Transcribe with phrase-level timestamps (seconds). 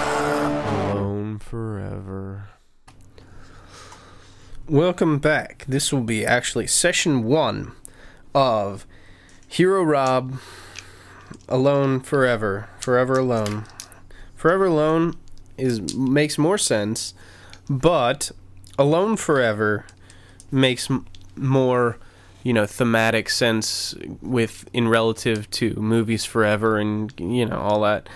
[0.00, 2.48] Alone forever.
[4.68, 5.64] Welcome back.
[5.66, 7.72] This will be actually session one
[8.34, 8.86] of
[9.48, 10.38] Hero Rob
[11.48, 12.68] Alone Forever.
[12.80, 13.64] Forever Alone.
[14.36, 15.14] Forever Alone
[15.56, 17.12] is makes more sense,
[17.68, 18.30] but
[18.78, 19.84] Alone Forever
[20.52, 21.98] makes m- more,
[22.42, 28.08] you know, thematic sense with in relative to movies forever and you know all that.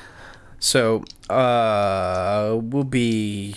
[0.59, 3.57] So, uh, will be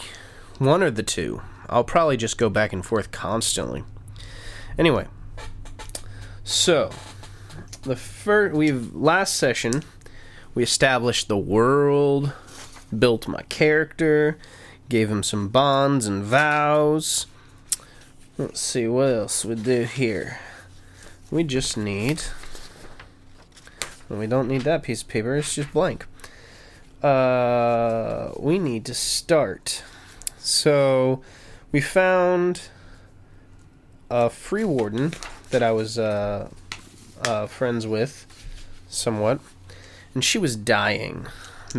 [0.57, 1.41] one or the two.
[1.69, 3.83] I'll probably just go back and forth constantly.
[4.77, 5.07] Anyway,
[6.43, 6.89] so
[7.83, 9.83] the first we've last session
[10.55, 12.31] we established the world,
[12.97, 14.37] built my character,
[14.87, 17.27] gave him some bonds and vows.
[18.37, 20.39] Let's see what else we do here.
[21.31, 22.21] We just need.
[24.09, 25.35] we don't need that piece of paper.
[25.35, 26.05] It's just blank
[27.05, 29.83] uh, we need to start.
[30.39, 31.21] So
[31.71, 32.69] we found
[34.09, 35.13] a free warden
[35.51, 36.49] that I was uh,
[37.23, 38.25] uh, friends with
[38.87, 39.39] somewhat,
[40.15, 41.27] and she was dying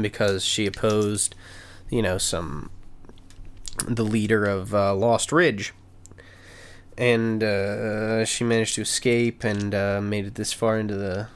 [0.01, 1.35] because she opposed,
[1.91, 2.70] you know, some
[3.87, 5.75] the leader of uh, Lost Ridge.
[6.98, 11.28] And uh, she managed to escape and uh, made it this far into the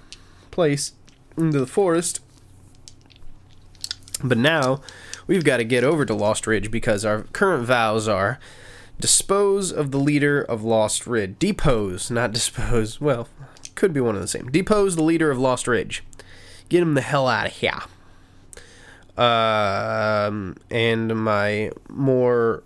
[0.50, 0.92] place,
[1.36, 2.20] into the forest.
[4.22, 4.80] But now
[5.26, 8.38] we've got to get over to Lost Ridge because our current vows are
[8.98, 11.36] dispose of the leader of Lost Ridge.
[11.38, 13.00] Depose, not dispose.
[13.00, 13.28] Well,
[13.74, 14.50] could be one of the same.
[14.50, 16.04] Depose the leader of Lost Ridge.
[16.68, 17.80] Get him the hell out of here.
[19.16, 22.62] Um, and my more,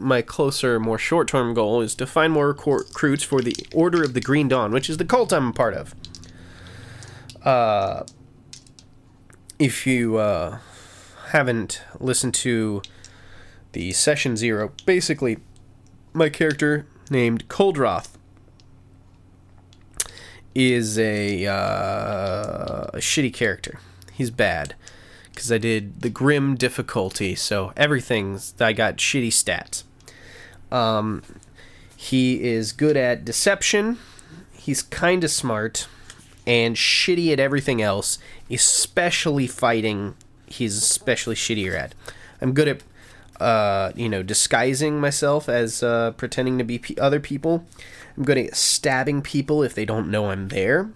[0.00, 4.14] my closer, more short-term goal is to find more recru- recruits for the Order of
[4.14, 5.94] the Green Dawn, which is the cult I'm a part of.
[7.44, 8.04] Uh,
[9.58, 10.58] if you uh,
[11.28, 12.82] haven't listened to
[13.72, 15.38] the session zero, basically,
[16.12, 18.16] my character named Coldroth
[20.54, 23.78] is a, uh, a shitty character.
[24.12, 24.74] He's bad
[25.32, 29.84] because I did the grim difficulty, so everything's I got shitty stats.
[30.70, 31.22] Um,
[31.96, 33.98] he is good at deception.
[34.52, 35.88] He's kind of smart
[36.46, 38.18] and shitty at everything else,
[38.50, 40.14] especially fighting
[40.50, 41.94] he's especially shittier at.
[42.40, 42.82] I'm good at,
[43.40, 47.64] uh, you know, disguising myself as uh, pretending to be p- other people.
[48.16, 50.90] I'm good at stabbing people if they don't know I'm there.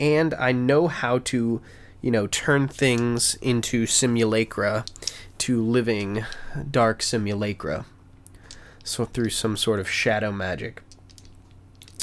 [0.00, 1.60] And I know how to,
[2.00, 4.84] you know, turn things into simulacra
[5.38, 6.24] to living
[6.70, 7.84] dark simulacra.
[8.88, 10.82] So through some sort of shadow magic.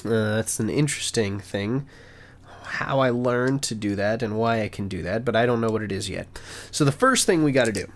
[0.06, 1.88] Uh, that's an interesting thing
[2.66, 5.62] how I learned to do that and why I can do that, but I don't
[5.62, 6.28] know what it is yet.
[6.72, 7.88] So the first thing we got to do,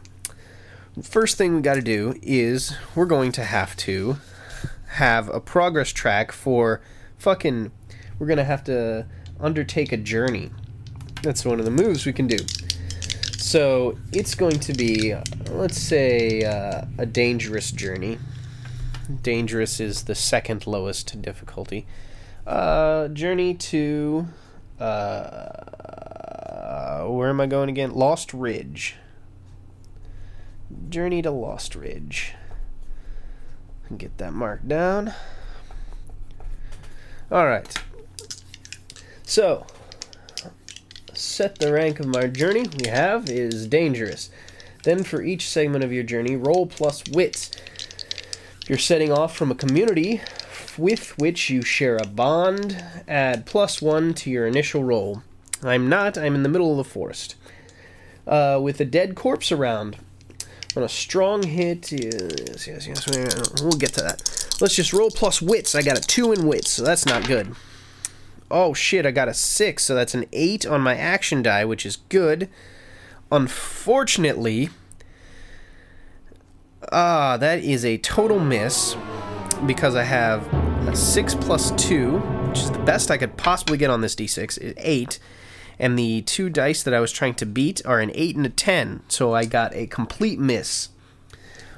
[1.04, 4.18] first thing we got to do is we're going to have to
[4.92, 6.82] have a progress track for
[7.18, 7.72] fucking.
[8.18, 9.06] We're gonna have to
[9.40, 10.52] undertake a journey.
[11.22, 12.38] That's one of the moves we can do.
[13.38, 15.16] So it's going to be,
[15.50, 18.18] let's say, uh, a dangerous journey.
[19.22, 21.88] Dangerous is the second lowest difficulty.
[22.46, 24.28] Uh, journey to
[24.80, 25.70] uh,
[27.06, 27.92] where am I going again?
[27.92, 28.96] Lost Ridge.
[30.90, 32.34] Journey to Lost Ridge.
[33.98, 35.14] Get that marked down.
[37.32, 37.76] All right.
[39.24, 39.66] So,
[41.14, 44.30] set the rank of my journey we have is dangerous.
[44.84, 47.52] Then for each segment of your journey, roll plus wits.
[48.70, 50.22] You're setting off from a community
[50.78, 55.24] with which you share a bond, add plus one to your initial roll.
[55.64, 57.34] I'm not, I'm in the middle of the forest.
[58.28, 59.98] Uh, with a dead corpse around.
[60.76, 63.08] On a strong hit, yes, yes, yes,
[63.60, 64.22] we'll get to that.
[64.62, 65.74] Let's just roll plus wits.
[65.74, 67.56] I got a 2 in wits, so that's not good.
[68.52, 71.88] Oh shit, I got a 6, so that's an 8 on my action die, which
[71.88, 72.48] is good.
[73.32, 74.70] Unfortunately,
[76.92, 78.96] ah, that is a total miss
[79.66, 80.48] because I have
[80.88, 84.58] a 6 plus 2, which is the best I could possibly get on this d6,
[84.58, 85.20] is 8.
[85.78, 88.50] And the two dice that I was trying to beat are an 8 and a
[88.50, 90.90] 10, so I got a complete miss.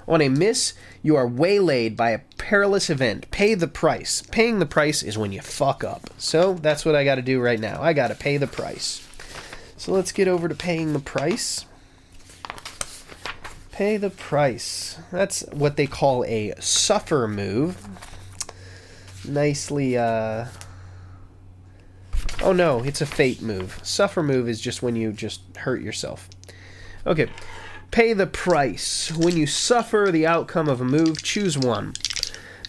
[0.08, 0.74] On a miss,
[1.04, 3.30] you are waylaid by a perilous event.
[3.32, 4.24] Pay the price.
[4.32, 6.10] Paying the price is when you fuck up.
[6.18, 7.82] So that's what I got to do right now.
[7.82, 9.08] I got to pay the price.
[9.78, 11.66] So let's get over to paying the price.
[13.82, 15.00] Pay the price.
[15.12, 17.88] That's what they call a suffer move.
[19.28, 20.46] Nicely, uh,
[22.44, 23.80] Oh no, it's a fate move.
[23.82, 26.30] Suffer move is just when you just hurt yourself.
[27.08, 27.26] Okay.
[27.90, 29.12] Pay the price.
[29.12, 31.94] When you suffer the outcome of a move, choose one.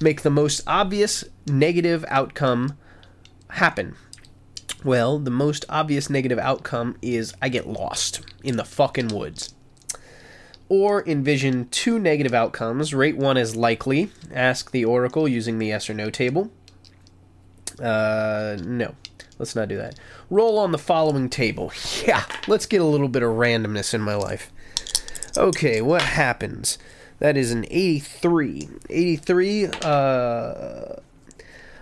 [0.00, 2.78] Make the most obvious negative outcome
[3.50, 3.96] happen.
[4.82, 9.52] Well, the most obvious negative outcome is I get lost in the fucking woods.
[10.74, 12.94] Or envision two negative outcomes.
[12.94, 14.10] Rate one as likely.
[14.32, 16.50] Ask the oracle using the yes or no table.
[17.78, 18.94] Uh, no.
[19.38, 19.98] Let's not do that.
[20.30, 21.70] Roll on the following table.
[22.06, 24.50] Yeah, let's get a little bit of randomness in my life.
[25.36, 26.78] Okay, what happens?
[27.18, 28.70] That is an 83.
[28.88, 30.94] 83, uh,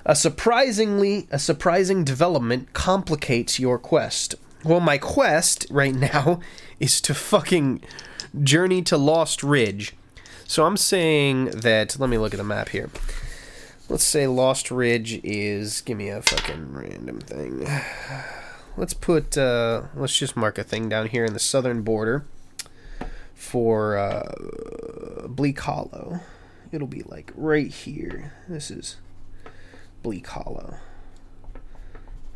[0.05, 4.35] a surprisingly a surprising development complicates your quest.
[4.65, 6.41] Well, my quest right now
[6.81, 7.83] is to fucking
[8.43, 9.95] journey to Lost Ridge.
[10.47, 12.91] So I'm saying that let me look at the map here.
[13.89, 17.67] Let's say Lost Ridge is give me a fucking random thing.
[18.77, 22.25] Let's put uh let's just mark a thing down here in the southern border
[23.35, 26.21] for uh Bleak Hollow.
[26.73, 28.33] It'll be like right here.
[28.49, 28.97] This is
[30.03, 30.77] Bleak Hollow.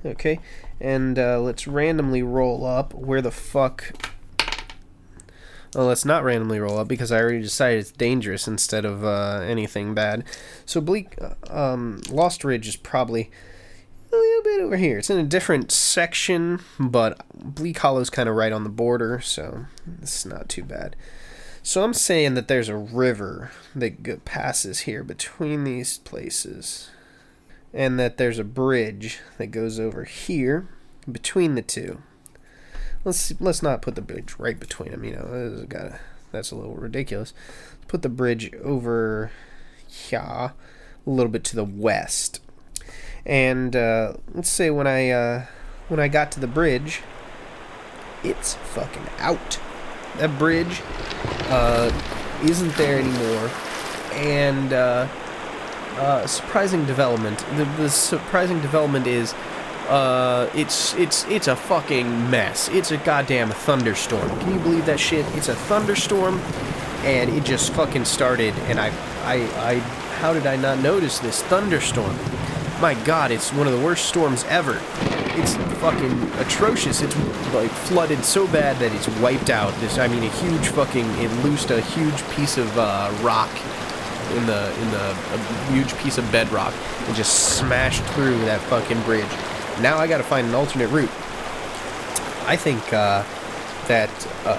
[0.05, 0.39] Okay,
[0.81, 4.13] and uh, let's randomly roll up where the fuck.
[5.77, 9.41] Oh, let's not randomly roll up because I already decided it's dangerous instead of uh,
[9.45, 10.25] anything bad.
[10.65, 13.31] So Bleak, uh, um, Lost Ridge is probably
[14.13, 14.99] a little bit over here.
[14.99, 19.67] It's in a different section, but Bleak Hollow's kind of right on the border, so
[20.01, 20.95] it's not too bad.
[21.63, 26.91] So I'm saying that there's a river that passes here between these places
[27.73, 30.69] and that there's a bridge that goes over here
[31.11, 32.03] between the two.
[33.05, 35.05] Let's let's not put the bridge right between them.
[35.05, 36.01] You know, got
[36.33, 37.33] that's a little ridiculous.
[37.73, 39.31] Let's put the bridge over
[39.87, 40.53] here, a
[41.07, 42.41] little bit to the west.
[43.27, 45.47] And uh, let's say when I uh,
[45.89, 47.03] when I got to the bridge,
[48.23, 49.61] it's fucking out.
[50.19, 50.81] That bridge
[51.49, 51.91] uh,
[52.43, 53.51] isn't there anymore,
[54.13, 55.09] and uh,
[55.97, 57.39] uh, surprising development.
[57.57, 59.35] The, the surprising development is
[59.89, 62.69] uh, it's it's it's a fucking mess.
[62.69, 64.29] It's a goddamn thunderstorm.
[64.41, 65.27] Can you believe that shit?
[65.37, 66.39] It's a thunderstorm,
[67.05, 68.55] and it just fucking started.
[68.69, 68.89] And I
[69.25, 69.75] I I
[70.21, 72.17] how did I not notice this thunderstorm?
[72.81, 74.81] My God, it's one of the worst storms ever.
[75.37, 77.03] It's fucking atrocious.
[77.03, 77.17] It's
[77.53, 79.75] like flooded so bad that it's wiped out.
[79.81, 83.51] This I mean a huge fucking it loosed a huge piece of uh, rock
[84.33, 86.73] in the in the a huge piece of bedrock
[87.07, 89.29] and just smashed through that fucking bridge.
[89.81, 91.11] Now I got to find an alternate route.
[92.47, 93.25] I think uh,
[93.89, 94.11] that
[94.45, 94.59] uh,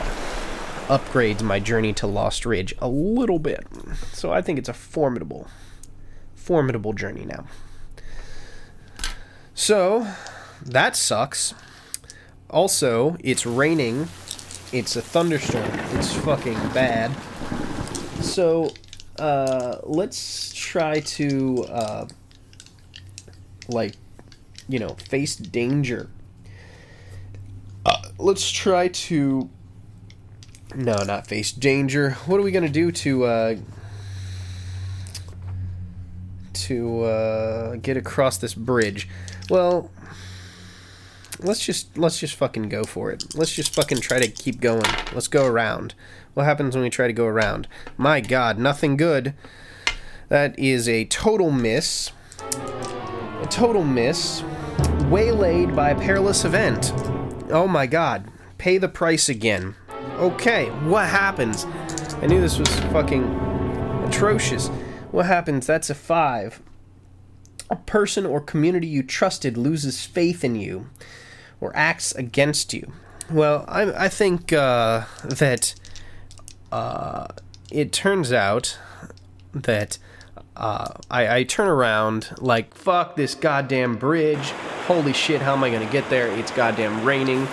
[0.88, 3.66] upgrades my journey to Lost Ridge a little bit.
[4.12, 5.48] So I think it's a formidable,
[6.36, 7.46] formidable journey now.
[9.54, 10.08] So
[10.64, 11.54] that sucks.
[12.50, 14.08] Also, it's raining.
[14.72, 15.70] It's a thunderstorm.
[15.94, 17.12] It's fucking bad.
[18.22, 18.72] So
[19.18, 22.08] uh, let's try to uh,
[23.70, 23.94] like
[24.68, 26.10] you know face danger.
[27.86, 29.50] Uh, let's try to
[30.76, 32.12] no, not face danger.
[32.26, 33.56] What are we gonna do to uh,
[36.54, 39.08] to uh, get across this bridge?
[39.50, 39.92] Well,
[41.40, 43.36] let's just let's just fucking go for it.
[43.36, 44.84] Let's just fucking try to keep going.
[45.13, 45.94] Let's go around.
[46.34, 47.68] What happens when we try to go around?
[47.98, 49.34] My god, nothing good.
[50.28, 52.12] That is a total miss.
[52.51, 54.44] A total miss.
[55.10, 56.92] Waylaid by a perilous event.
[57.52, 58.32] Oh my god.
[58.58, 59.76] Pay the price again.
[60.16, 61.66] Okay, what happens?
[62.22, 63.24] I knew this was fucking
[64.08, 64.70] atrocious.
[65.12, 65.68] What happens?
[65.68, 66.62] That's a five.
[67.70, 70.90] A person or community you trusted loses faith in you
[71.62, 72.92] or acts against you.
[73.30, 75.76] Well, I, I think uh, that
[76.72, 77.28] uh,
[77.72, 78.78] it turns out
[79.54, 79.98] that
[80.56, 84.54] uh, I, I, turn around like fuck this goddamn bridge.
[84.88, 86.27] Holy shit, how am I gonna get there?
[86.27, 87.48] It's goddamn raining,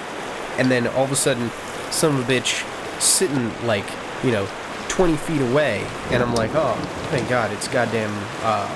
[0.59, 1.51] and then all of a sudden,
[1.91, 2.69] some of a bitch
[3.01, 3.87] sitting like
[4.23, 4.47] you know
[4.89, 6.75] 20 feet away, and I'm like, oh,
[7.11, 8.13] thank God, it's goddamn,
[8.43, 8.69] uh,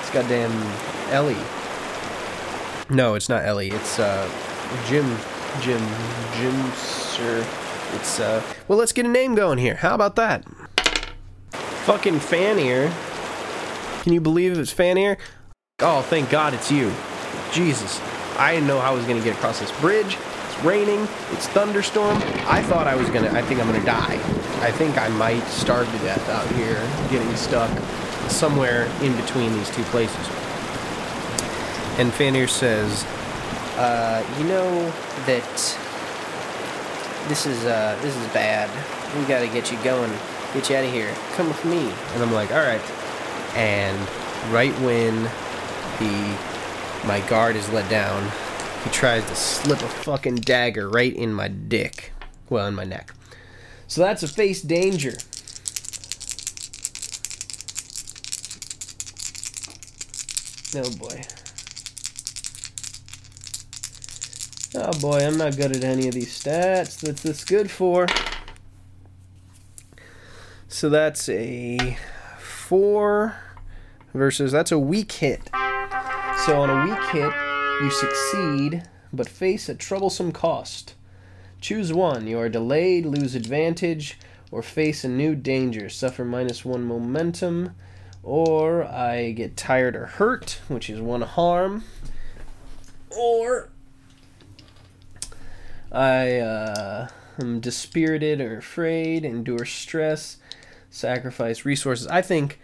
[0.00, 0.50] it's goddamn
[1.12, 1.36] Ellie.
[2.90, 3.70] No, it's not Ellie.
[3.70, 4.28] It's uh,
[4.86, 5.06] Jim,
[5.60, 5.80] Jim,
[6.36, 7.46] Jim, sir.
[7.94, 9.76] It's, uh, well, let's get a name going here.
[9.76, 10.44] How about that?
[11.84, 12.92] Fucking Fanier.
[14.02, 15.16] Can you believe it's Fanier?
[15.78, 16.92] Oh, thank God it's you.
[17.54, 18.00] Jesus.
[18.36, 20.18] I didn't know how I was going to get across this bridge.
[20.46, 21.06] It's raining.
[21.30, 22.16] It's thunderstorm.
[22.46, 24.14] I thought I was going to, I think I'm going to die.
[24.60, 27.70] I think I might starve to death out here, getting stuck
[28.28, 30.26] somewhere in between these two places.
[31.96, 33.04] And Fanier says,
[33.76, 34.90] uh, you know
[35.26, 35.44] that
[37.28, 38.70] this is uh, this is bad.
[39.18, 40.12] We gotta get you going,
[40.52, 41.12] get you out of here.
[41.32, 42.80] Come with me." And I'm like, "All right."
[43.56, 43.98] And
[44.52, 45.22] right when
[45.98, 46.53] the
[47.06, 48.30] my guard is let down,
[48.82, 52.12] he tries to slip a fucking dagger right in my dick,
[52.48, 53.12] well, in my neck.
[53.86, 55.16] So that's a face danger.
[60.76, 61.22] Oh boy.
[64.76, 67.00] Oh boy, I'm not good at any of these stats.
[67.00, 68.06] That's this good for.
[70.66, 71.96] So that's a
[72.38, 73.36] four
[74.12, 75.48] versus that's a weak hit.
[76.46, 77.32] So on a weak hit,
[77.80, 78.82] you succeed
[79.14, 80.94] but face a troublesome cost.
[81.58, 82.26] Choose one.
[82.26, 84.18] You are delayed, lose advantage,
[84.50, 85.88] or face a new danger.
[85.88, 87.74] Suffer minus one momentum,
[88.22, 91.84] or I get tired or hurt, which is one harm,
[93.08, 93.70] or
[95.90, 97.08] I uh,
[97.40, 100.36] am dispirited or afraid, endure stress,
[100.90, 102.06] sacrifice resources.
[102.06, 102.60] I think,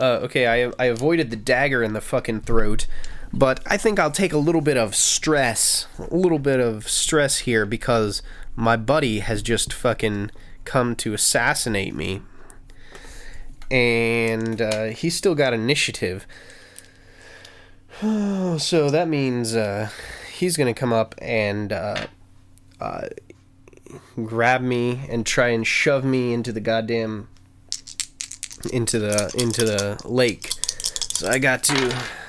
[0.00, 2.88] uh, okay, I, I avoided the dagger in the fucking throat,
[3.32, 7.38] but I think I'll take a little bit of stress, a little bit of stress
[7.38, 8.22] here because
[8.56, 10.30] my buddy has just fucking
[10.64, 12.22] come to assassinate me.
[13.70, 16.26] And uh, he's still got initiative.
[18.00, 19.90] so that means uh,
[20.32, 22.06] he's going to come up and uh,
[22.80, 23.08] uh,
[24.24, 27.28] grab me and try and shove me into the goddamn
[28.72, 30.50] into the into the lake.
[31.12, 32.19] So I got to.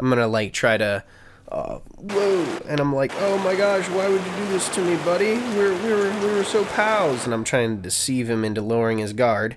[0.00, 1.04] I'm gonna like try to.
[1.46, 2.58] Uh, whoa!
[2.66, 5.34] And I'm like, oh my gosh, why would you do this to me, buddy?
[5.56, 8.96] We're we were we were so pals, and I'm trying to deceive him into lowering
[8.96, 9.56] his guard,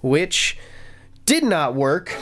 [0.00, 0.56] which
[1.26, 2.16] did not work.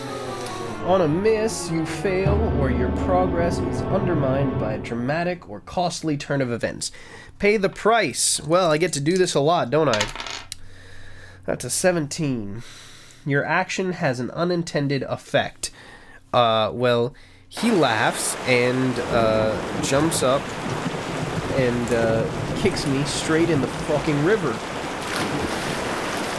[0.84, 6.16] On a miss, you fail, or your progress is undermined by a dramatic or costly
[6.16, 6.90] turn of events.
[7.38, 8.40] Pay the price.
[8.40, 10.04] Well, I get to do this a lot, don't I?
[11.46, 12.64] That's a 17.
[13.24, 15.70] Your action has an unintended effect.
[16.32, 17.14] Uh, well,
[17.48, 20.40] he laughs and uh, jumps up
[21.58, 24.56] and uh, kicks me straight in the fucking river.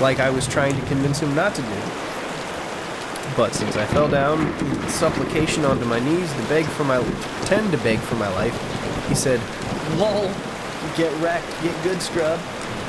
[0.01, 1.81] Like I was trying to convince him not to do.
[3.37, 4.37] But since I fell down,
[4.89, 7.01] supplication onto my knees to beg for my
[7.45, 8.55] tend to beg for my life,
[9.07, 9.39] he said,
[9.97, 10.31] "Lol,
[10.95, 12.39] get wrecked, get good, scrub."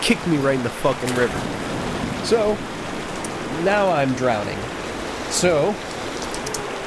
[0.03, 1.39] Kicked me right in the fucking river.
[2.25, 2.57] So
[3.65, 4.59] now I'm drowning.
[5.31, 5.75] So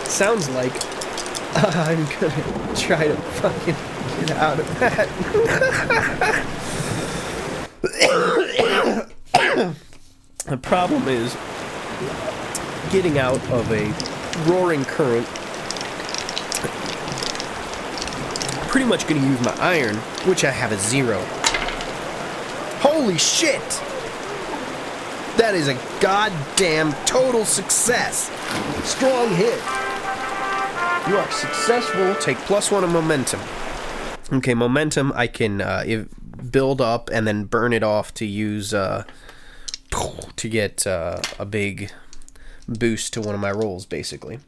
[0.07, 0.73] sounds like
[1.55, 3.75] I'm gonna try to fucking
[4.19, 5.07] get out of that.
[10.45, 11.35] the problem is
[12.91, 13.85] getting out of a
[14.49, 15.25] roaring current.
[18.69, 19.95] Pretty much gonna use my iron,
[20.27, 21.19] which I have a zero.
[22.81, 23.61] Holy shit!
[25.37, 28.31] That is a goddamn total success.
[28.83, 29.76] Strong hit.
[31.07, 32.15] You are successful.
[32.15, 33.39] Take plus one of momentum.
[34.31, 36.05] Okay, momentum I can uh,
[36.51, 39.03] build up and then burn it off to use uh,
[40.35, 41.91] to get uh, a big
[42.67, 44.39] boost to one of my rolls, basically.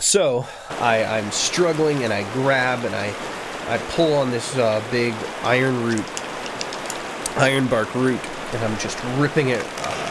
[0.00, 0.46] So
[0.80, 3.14] I, I'm struggling and I grab and I
[3.68, 6.04] I pull on this uh, big iron root,
[7.36, 8.20] iron bark root,
[8.52, 10.01] and I'm just ripping it, uh,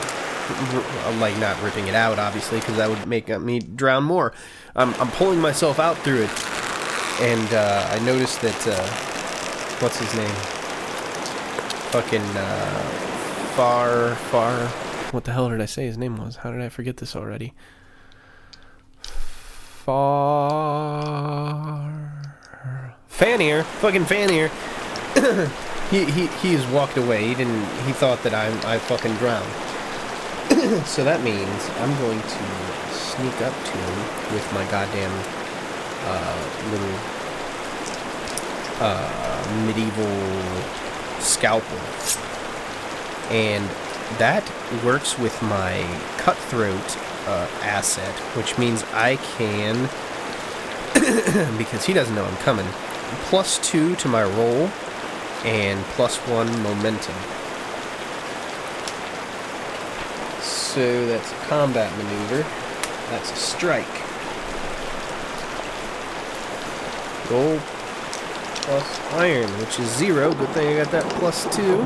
[1.19, 4.33] like not ripping it out, obviously, because that would make uh, me drown more.
[4.75, 6.29] I'm, I'm pulling myself out through it,
[7.21, 8.87] and uh, I noticed that uh,
[9.79, 10.35] what's his name?
[11.91, 12.79] Fucking uh,
[13.55, 14.67] far, far.
[15.11, 16.37] What the hell did I say his name was?
[16.37, 17.53] How did I forget this already?
[19.83, 20.71] Far.
[23.09, 24.49] Fanier, fucking Fanier.
[25.91, 27.27] he he he's walked away.
[27.27, 27.65] He didn't.
[27.85, 29.70] He thought that I I fucking drowned.
[30.85, 35.11] so that means I'm going to sneak up to him with my goddamn
[36.05, 36.37] uh,
[36.71, 36.95] little
[38.79, 40.07] uh, medieval
[41.19, 41.77] scalpel,
[43.35, 43.65] and
[44.17, 44.49] that
[44.85, 45.81] works with my
[46.17, 46.97] cutthroat
[47.27, 49.89] uh, asset, which means I can,
[51.57, 52.67] because he doesn't know I'm coming,
[53.27, 54.69] plus two to my roll
[55.43, 57.15] and plus one momentum.
[60.73, 62.43] So that's a combat maneuver.
[63.09, 63.85] That's a strike.
[67.27, 70.33] Gold plus iron, which is zero.
[70.33, 71.85] Good thing I got that plus two.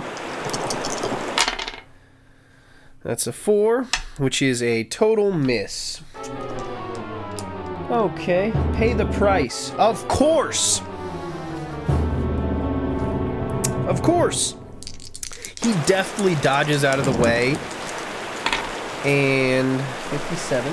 [3.01, 3.88] That's a four,
[4.20, 6.01] which is a total miss.
[7.89, 9.72] Okay, pay the price.
[9.80, 10.82] Of course!
[13.88, 14.54] Of course!
[15.63, 17.58] He deftly dodges out of the way.
[19.06, 20.72] And 57.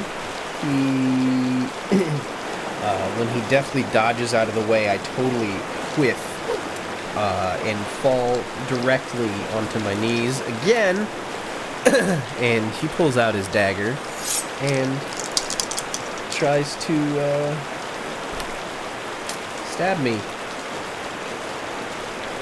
[0.63, 1.67] He.
[2.83, 5.53] uh, when he deftly dodges out of the way, I totally
[5.99, 6.33] whiff
[7.17, 11.07] uh, and fall directly onto my knees again.
[12.39, 13.97] and he pulls out his dagger
[14.61, 15.01] and
[16.31, 17.55] tries to uh,
[19.73, 20.19] stab me.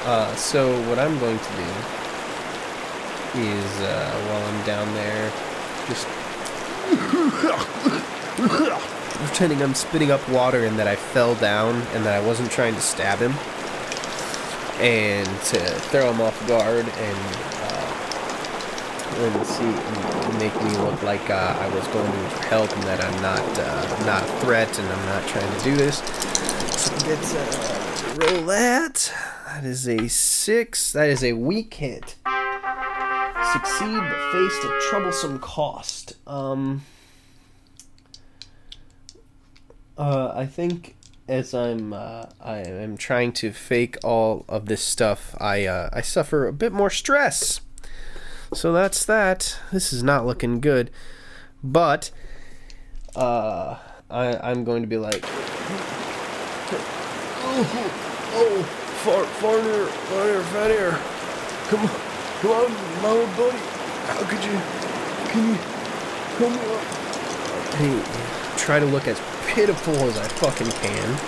[0.04, 1.68] Uh, so what I'm going to do
[3.40, 5.32] is uh, while I'm down there,
[5.90, 6.06] just
[9.26, 12.74] pretending I'm spitting up water and that I fell down and that I wasn't trying
[12.74, 13.32] to stab him,
[14.80, 15.58] and to
[15.90, 17.50] throw him off guard and
[19.20, 23.04] and see and make me look like uh, I was going to help and that
[23.04, 25.98] I'm not uh, not a threat and I'm not trying to do this.
[26.78, 29.12] So let's uh, roll that.
[29.46, 30.92] That is a six.
[30.92, 32.14] That is a weak hit.
[33.52, 36.16] Succeed but faced a troublesome cost.
[36.26, 36.82] Um.
[39.98, 40.96] Uh, I think
[41.28, 46.00] as I'm uh, I am trying to fake all of this stuff, I uh, I
[46.00, 47.60] suffer a bit more stress.
[48.52, 49.58] So that's that.
[49.72, 50.90] This is not looking good.
[51.62, 52.10] But
[53.16, 53.76] uh
[54.08, 55.24] I I'm going to be like
[57.42, 57.64] Oh,
[58.34, 58.62] oh
[59.04, 60.90] far farther farther farther
[61.68, 61.90] Come on
[62.40, 63.58] come on my old buddy
[64.06, 64.56] How could you
[65.30, 65.58] can you
[66.38, 66.80] come on
[67.76, 71.18] Hey try to look as pitiful as I fucking can.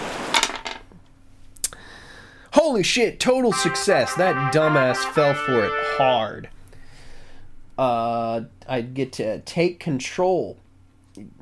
[2.52, 4.14] Holy shit, total success.
[4.14, 6.50] That dumbass fell for it hard
[7.78, 10.58] uh, I get to take control.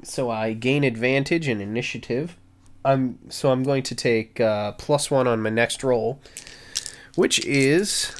[0.03, 2.37] So I gain advantage and initiative.
[2.85, 6.21] I'm so I'm going to take uh, plus one on my next roll,
[7.15, 8.13] which is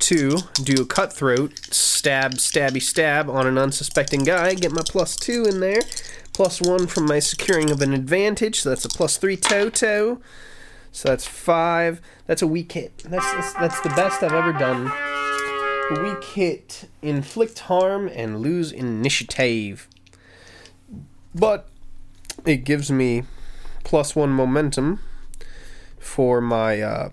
[0.00, 4.54] to do a cutthroat stab, stabby stab on an unsuspecting guy.
[4.54, 5.80] Get my plus two in there,
[6.32, 8.60] plus one from my securing of an advantage.
[8.60, 10.20] So that's a plus three toto.
[10.92, 12.00] So that's five.
[12.26, 12.98] That's a weak hit.
[12.98, 14.90] That's that's, that's the best I've ever done
[15.90, 19.88] weak hit, inflict harm, and lose initiative.
[21.34, 21.68] But
[22.44, 23.24] it gives me
[23.84, 25.00] plus one momentum
[25.98, 27.10] for my uh,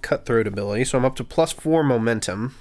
[0.00, 2.54] cutthroat ability, so I'm up to plus four momentum.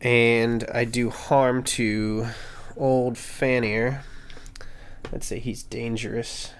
[0.00, 2.28] And I do harm to
[2.76, 4.00] old Fanier.
[5.10, 6.52] Let's say he's dangerous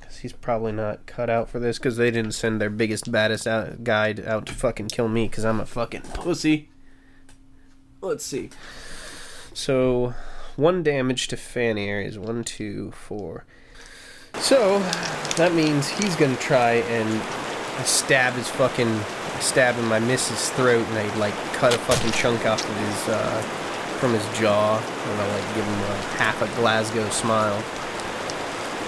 [0.00, 3.46] because he's probably not cut out for this because they didn't send their biggest, baddest
[3.46, 6.70] out, guide out to fucking kill me because I'm a fucking pussy.
[8.00, 8.50] Let's see.
[9.52, 10.14] So,
[10.56, 13.44] one damage to Fanier is one, two, four.
[14.36, 14.78] So,
[15.36, 17.20] that means he's gonna try and
[17.84, 19.00] stab his fucking.
[19.40, 22.76] stab him, I miss his throat, and I like cut a fucking chunk off of
[22.76, 23.40] his, uh,
[23.98, 27.62] from his jaw, and I like give him a half a Glasgow smile.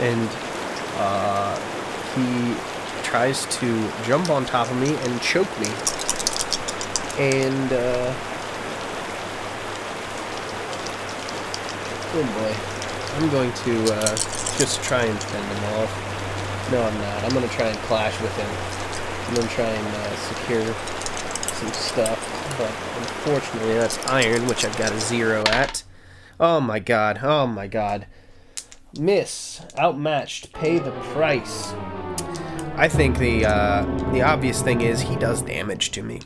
[0.00, 0.28] And
[0.98, 1.56] uh,
[2.14, 2.54] he
[3.02, 5.68] tries to jump on top of me and choke me.
[7.18, 8.14] And, uh,
[12.14, 14.16] oh boy, I'm going to uh,
[14.58, 16.11] just try and fend him off.
[16.72, 17.24] No, I'm not.
[17.24, 18.48] I'm going to try and clash with him.
[19.28, 20.64] I'm going to try and uh, secure
[21.52, 22.56] some stuff.
[22.56, 25.84] But unfortunately, that's iron, which I've got a zero at.
[26.40, 27.20] Oh my god.
[27.22, 28.06] Oh my god.
[28.98, 31.74] Miss, outmatched, pay the price.
[32.74, 36.20] I think the uh, the obvious thing is he does damage to me.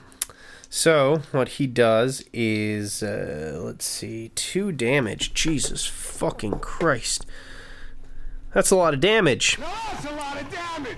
[0.71, 5.35] So what he does is, uh, let's see, two damage.
[5.35, 7.27] Jesus fucking Christ,
[8.57, 9.59] that's a lot of damage.
[9.59, 10.97] No, that's a lot of damage.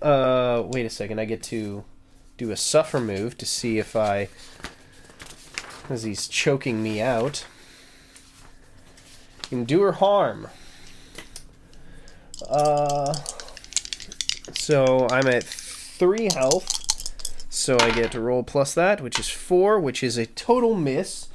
[0.00, 1.18] Uh, wait a second.
[1.18, 1.84] I get to
[2.38, 4.28] do a suffer move to see if I,
[5.90, 7.44] as he's choking me out,
[9.50, 10.48] endure harm.
[12.48, 13.14] Uh,
[14.54, 16.72] so I'm at three health.
[17.50, 21.28] So I get to roll plus that, which is four, which is a total miss.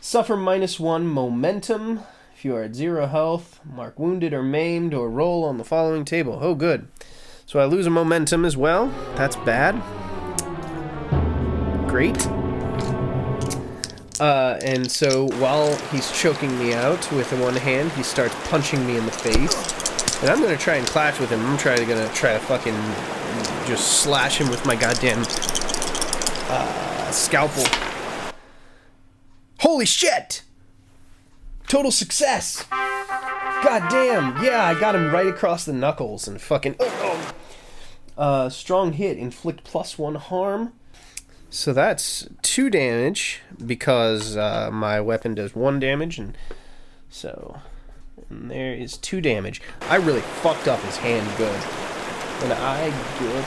[0.00, 2.00] Suffer minus one momentum.
[2.42, 6.04] If you are at zero health, mark wounded or maimed, or roll on the following
[6.04, 6.40] table.
[6.42, 6.88] Oh, good.
[7.46, 8.88] So I lose a momentum as well.
[9.14, 9.76] That's bad.
[11.86, 12.26] Great.
[14.20, 18.96] Uh, and so while he's choking me out with one hand, he starts punching me
[18.96, 20.20] in the face.
[20.20, 21.46] And I'm gonna try and clash with him.
[21.46, 22.74] I'm trying gonna try to fucking
[23.68, 25.24] just slash him with my goddamn
[26.50, 27.62] uh, scalpel.
[29.60, 30.42] Holy shit!
[31.72, 32.66] Total success!
[32.68, 34.44] God damn!
[34.44, 36.76] Yeah, I got him right across the knuckles and fucking.
[36.78, 37.32] Oh,
[38.18, 38.22] oh.
[38.22, 40.74] Uh, strong hit, inflict plus one harm.
[41.48, 46.36] So that's two damage because uh, my weapon does one damage, and
[47.08, 47.62] so
[48.28, 49.62] and there is two damage.
[49.88, 51.58] I really fucked up his hand good,
[52.42, 53.46] and I get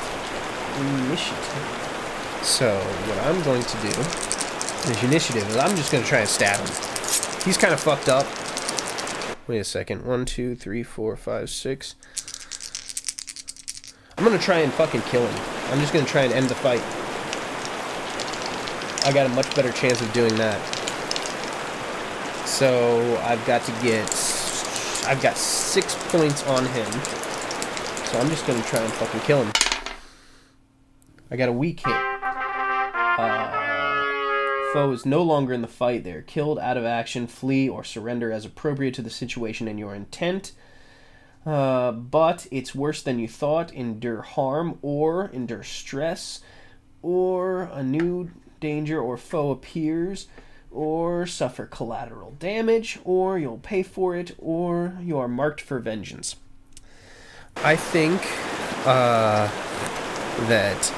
[0.82, 2.40] initiative.
[2.42, 6.28] So what I'm going to do is initiative is I'm just going to try and
[6.28, 6.95] stab him.
[7.46, 8.26] He's kind of fucked up.
[9.48, 10.04] Wait a second.
[10.04, 11.96] One, two, three, four, five, six.
[14.18, 15.42] I'm gonna try and fucking kill him.
[15.70, 16.82] I'm just gonna try and end the fight.
[19.06, 20.60] I got a much better chance of doing that.
[22.48, 24.10] So I've got to get.
[25.06, 26.92] I've got six points on him.
[28.06, 29.52] So I'm just gonna try and fucking kill him.
[31.30, 32.15] I got a weak hit.
[34.76, 36.04] Foe is no longer in the fight.
[36.04, 39.80] They are killed out of action, flee, or surrender as appropriate to the situation and
[39.80, 40.52] your intent.
[41.46, 43.72] Uh, but it's worse than you thought.
[43.72, 46.42] Endure harm or endure stress,
[47.02, 50.28] or a new danger or foe appears,
[50.70, 56.36] or suffer collateral damage, or you'll pay for it, or you are marked for vengeance.
[57.64, 58.22] I think
[58.86, 59.48] uh,
[60.48, 60.94] that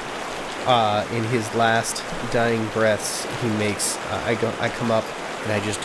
[0.68, 3.96] uh, in his last dying breaths, he makes.
[3.96, 4.52] Uh, I go.
[4.60, 5.04] I come up
[5.42, 5.80] and I just.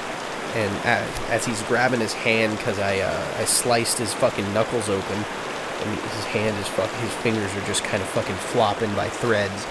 [0.55, 0.85] And
[1.31, 5.99] as, he's grabbing his hand, because I uh, I sliced his fucking knuckles open, and
[5.99, 6.91] his hand is fuck.
[6.95, 9.65] His fingers are just kind of fucking flopping by threads.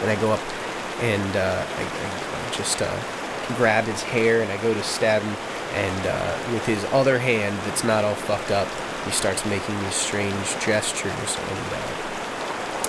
[0.00, 0.40] And I go up
[1.00, 3.00] and uh, I, I, just uh,
[3.56, 5.36] grab his hair and I go to stab him.
[5.74, 8.68] And uh, with his other hand that's not all fucked up,
[9.04, 12.11] he starts making these strange gestures and uh,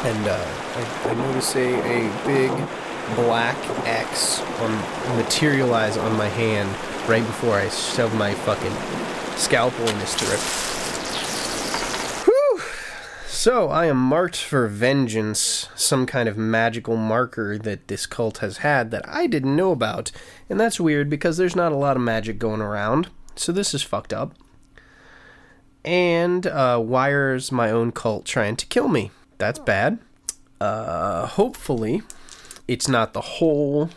[0.03, 2.51] and uh, I, I notice a, a big
[3.15, 4.71] black X on
[5.17, 6.69] materialize on my hand
[7.09, 10.39] right before I shove my fucking scalpel in his throat.
[12.25, 12.61] Whew!
[13.27, 18.57] So I am marked for vengeance, some kind of magical marker that this cult has
[18.57, 20.11] had that I didn't know about,
[20.49, 23.09] and that's weird because there's not a lot of magic going around.
[23.35, 24.33] So this is fucked up.
[25.85, 29.11] And uh, wires my own cult trying to kill me.
[29.37, 29.99] That's bad.
[30.59, 32.01] Uh, hopefully,
[32.67, 33.89] it's not the whole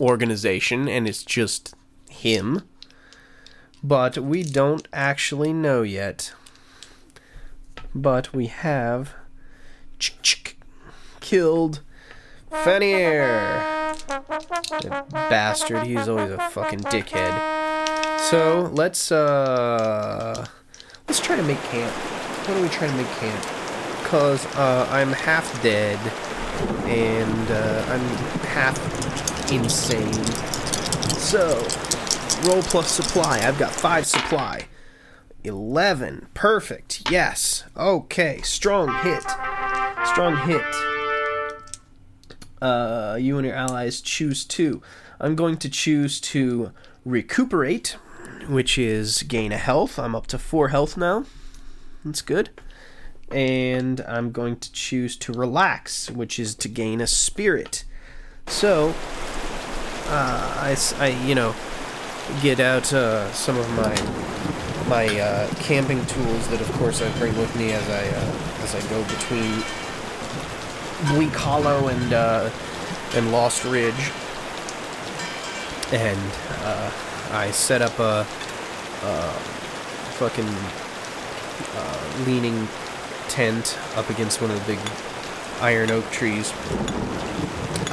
[0.00, 1.74] organization and it's just
[2.08, 2.62] him.
[3.82, 6.32] But we don't actually know yet.
[7.94, 9.14] But we have
[11.20, 11.80] killed
[12.50, 13.94] Fenrir.
[15.12, 18.20] Bastard, he's always a fucking dickhead.
[18.20, 20.46] So let's uh
[21.06, 21.92] let's try to make camp.
[21.92, 23.57] Why don't we try to make camp?
[24.08, 25.98] Cause uh, I'm half dead
[26.86, 28.00] and uh, I'm
[28.48, 30.24] half insane.
[31.18, 31.58] So,
[32.48, 33.40] roll plus supply.
[33.46, 34.68] I've got five supply.
[35.44, 36.28] 11.
[36.32, 37.10] Perfect.
[37.10, 37.64] Yes.
[37.76, 38.40] Okay.
[38.40, 39.22] Strong hit.
[40.06, 40.64] Strong hit.
[42.62, 44.80] Uh, you and your allies choose two.
[45.20, 46.72] I'm going to choose to
[47.04, 47.98] recuperate,
[48.48, 49.98] which is gain a health.
[49.98, 51.26] I'm up to four health now.
[52.06, 52.48] That's good
[53.30, 57.84] and I'm going to choose to relax, which is to gain a spirit.
[58.46, 58.94] So,
[60.06, 61.54] uh, I, I, you know,
[62.40, 63.94] get out uh, some of my
[64.88, 68.74] my uh, camping tools that, of course, I bring with me as I uh, as
[68.74, 69.62] I go between
[71.12, 72.50] Bleak Hollow and uh,
[73.14, 74.10] and Lost Ridge,
[75.92, 76.18] and
[76.62, 76.90] uh,
[77.32, 78.26] I set up a,
[79.02, 79.32] a
[80.16, 80.48] fucking
[82.24, 82.66] leaning
[83.28, 84.80] tent up against one of the big
[85.60, 86.52] iron oak trees,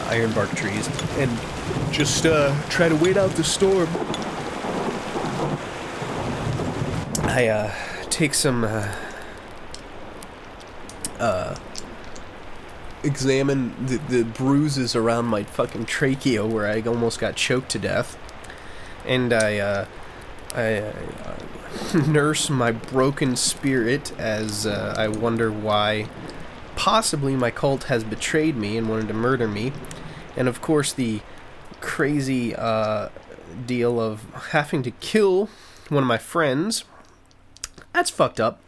[0.08, 1.32] iron bark trees, and
[1.92, 3.90] just uh, try to wait out the storm.
[7.28, 7.74] I uh,
[8.10, 8.96] take some, uh,
[11.20, 11.56] uh,
[13.04, 18.18] examine the, the bruises around my fucking trachea where I almost got choked to death,
[19.06, 19.86] and I, uh,
[20.54, 21.36] I, I
[22.08, 26.08] nurse my broken spirit as uh, I wonder why
[26.76, 29.72] possibly my cult has betrayed me and wanted to murder me.
[30.36, 31.22] And of course, the
[31.82, 33.10] crazy uh,
[33.66, 35.50] deal of having to kill
[35.90, 36.84] one of my friends.
[37.94, 38.60] That's fucked up.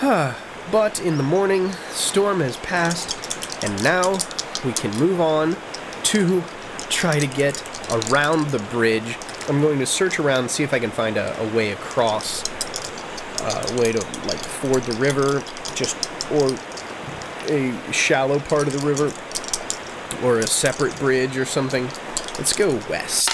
[0.00, 4.18] but in the morning, storm has passed, and now
[4.64, 5.56] we can move on
[6.04, 6.42] to
[6.88, 9.16] try to get around the bridge
[9.48, 12.48] I'm going to search around and see if I can find a, a way across,
[13.40, 15.42] uh, a way to like ford the river,
[15.74, 16.56] just or
[17.52, 19.12] a shallow part of the river,
[20.24, 21.84] or a separate bridge or something.
[22.38, 23.30] Let's go west.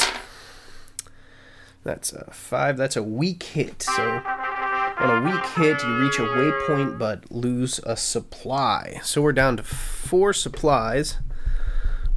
[1.85, 2.77] That's a five.
[2.77, 3.83] That's a weak hit.
[3.83, 4.23] So
[4.99, 9.01] on a weak hit, you reach a waypoint but lose a supply.
[9.03, 11.19] So we're down to four supplies,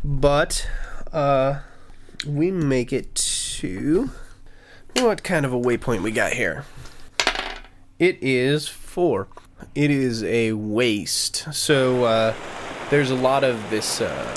[0.03, 0.67] but
[1.13, 1.59] uh,
[2.25, 4.11] we make it to
[4.97, 6.65] what kind of a waypoint we got here?
[7.99, 9.27] It is four.
[9.75, 11.53] It is a waste.
[11.53, 12.33] So uh,
[12.89, 14.35] there's a lot of this uh,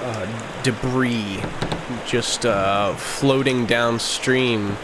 [0.00, 1.42] uh, debris
[2.06, 4.74] just uh, floating downstream,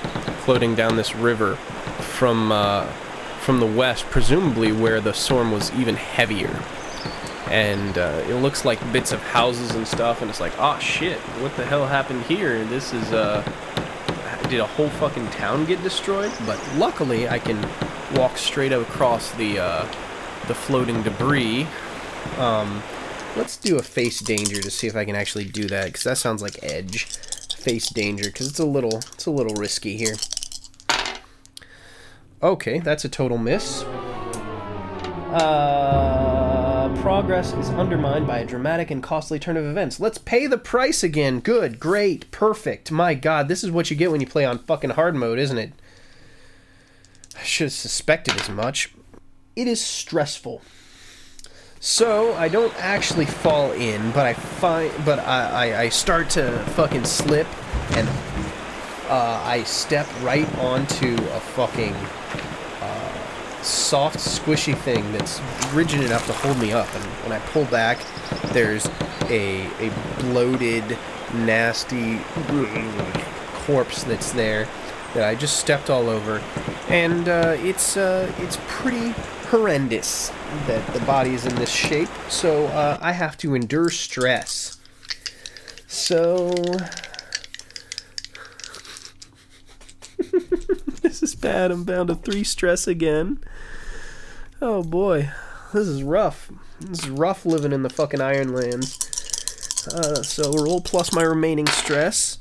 [0.44, 2.86] floating down this river from uh,
[3.40, 6.62] from the west, presumably where the storm was even heavier.
[7.50, 11.18] And uh, it looks like bits of houses and stuff, and it's like, oh shit,
[11.40, 12.64] what the hell happened here?
[12.66, 13.42] This is uh,
[14.48, 16.32] did a whole fucking town get destroyed?
[16.46, 17.66] But luckily, I can
[18.14, 19.86] walk straight across the uh,
[20.46, 21.66] the floating debris.
[22.38, 22.82] Um,
[23.36, 26.18] let's do a face danger to see if I can actually do that, because that
[26.18, 27.06] sounds like edge.
[27.56, 30.14] Face danger, because it's a little it's a little risky here.
[32.42, 33.82] Okay, that's a total miss.
[35.32, 36.37] Uh,
[36.96, 40.00] progress is undermined by a dramatic and costly turn of events.
[40.00, 41.40] Let's pay the price again.
[41.40, 42.90] Good, great, perfect.
[42.90, 45.58] My god, this is what you get when you play on fucking hard mode, isn't
[45.58, 45.72] it?
[47.38, 48.92] I should have suspected as much.
[49.56, 50.62] It is stressful.
[51.80, 56.58] So I don't actually fall in, but I find, but I, I, I start to
[56.70, 57.46] fucking slip,
[57.96, 58.08] and
[59.08, 61.94] uh, I step right onto a fucking
[63.68, 65.40] soft, squishy thing that's
[65.72, 66.92] rigid enough to hold me up.
[66.94, 67.98] And when I pull back,
[68.52, 68.86] there's
[69.24, 70.96] a a bloated,
[71.34, 72.20] nasty
[73.66, 74.66] corpse that's there
[75.14, 76.42] that I just stepped all over,
[76.88, 79.14] and uh, it's uh, it's pretty
[79.48, 80.30] horrendous
[80.66, 82.08] that the body is in this shape.
[82.28, 84.78] So uh, I have to endure stress.
[85.86, 86.50] So
[91.02, 91.70] this is bad.
[91.70, 93.38] I'm bound to three stress again.
[94.60, 95.30] Oh boy,
[95.72, 96.50] this is rough.
[96.80, 99.86] This is rough living in the fucking Ironlands.
[99.88, 102.38] Uh, so roll plus my remaining stress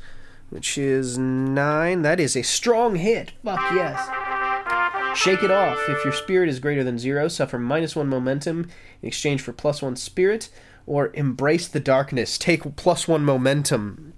[0.49, 2.01] which is nine.
[2.01, 3.33] That is a strong hit.
[3.43, 5.17] Fuck yes.
[5.17, 5.79] Shake it off.
[5.89, 8.69] If your spirit is greater than zero, suffer minus one momentum
[9.01, 10.49] in exchange for plus one spirit,
[10.85, 12.37] or embrace the darkness.
[12.37, 14.13] Take plus one momentum.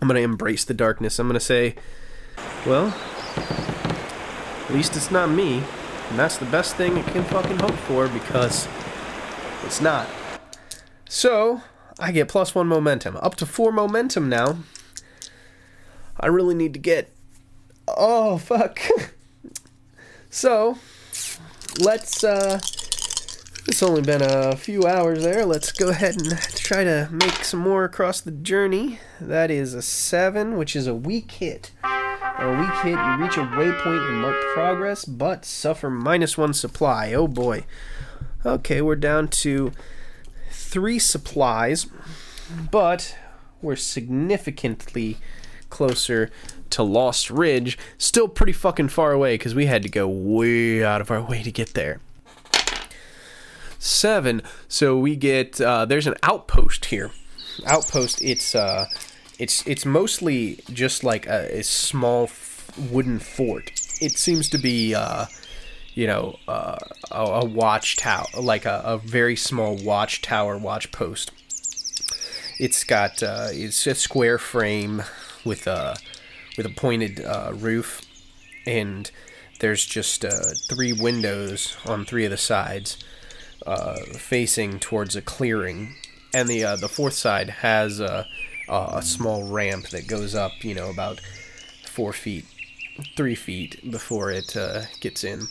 [0.00, 1.18] I'm gonna embrace the darkness.
[1.18, 1.76] I'm gonna say,
[2.66, 2.94] well,
[4.68, 5.62] at least it's not me.
[6.10, 8.68] And that's the best thing I can fucking hope for because
[9.64, 10.08] it's not.
[11.08, 11.62] So,
[11.98, 13.16] I get plus one momentum.
[13.18, 14.58] Up to four momentum now.
[16.18, 17.14] I really need to get.
[17.86, 18.80] Oh, fuck.
[20.30, 20.78] so,
[21.80, 22.60] let's, uh.
[23.66, 25.44] It's only been a few hours there.
[25.44, 28.98] Let's go ahead and try to make some more across the journey.
[29.20, 31.72] That is a 7, which is a weak hit.
[32.40, 37.12] A weak hit, you reach a waypoint and mark progress, but suffer minus 1 supply.
[37.12, 37.64] Oh boy.
[38.46, 39.72] Okay, we're down to
[40.52, 41.88] 3 supplies,
[42.70, 43.16] but
[43.60, 45.16] we're significantly
[45.68, 46.30] closer
[46.70, 47.76] to Lost Ridge.
[47.98, 51.42] Still pretty fucking far away because we had to go way out of our way
[51.42, 52.00] to get there.
[53.80, 54.42] Seven.
[54.68, 57.10] So we get uh, there's an outpost here.
[57.66, 58.22] Outpost.
[58.22, 58.86] It's uh,
[59.38, 63.70] it's it's mostly just like a, a small f- wooden fort.
[64.00, 65.26] It seems to be uh,
[65.94, 66.78] you know uh,
[67.10, 71.30] a, a watchtower, like a, a very small watchtower, watch post.
[72.58, 75.02] It's got uh, it's a square frame
[75.44, 75.96] with a
[76.56, 78.02] with a pointed uh, roof,
[78.66, 79.08] and
[79.60, 80.30] there's just uh,
[80.68, 82.98] three windows on three of the sides,
[83.64, 85.94] uh, facing towards a clearing,
[86.34, 88.00] and the the fourth side has
[88.68, 91.20] a a small ramp that goes up, you know, about
[91.84, 92.44] four feet,
[93.16, 95.48] three feet before it uh, gets in,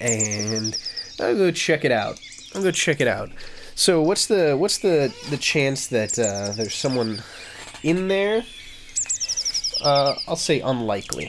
[0.00, 0.76] and
[1.18, 2.20] I'll go check it out.
[2.54, 3.30] I'll go check it out.
[3.74, 7.22] So what's the what's the the chance that uh, there's someone
[7.82, 8.44] in there?
[9.82, 11.28] Uh, I'll say unlikely.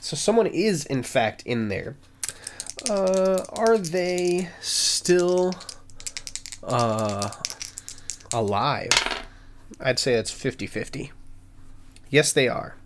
[0.00, 1.96] So someone is in fact in there.
[2.88, 5.54] Uh, are they still
[6.62, 7.30] uh,
[8.32, 8.90] alive?
[9.80, 11.10] I'd say it's 50-50.
[12.10, 12.76] Yes, they are.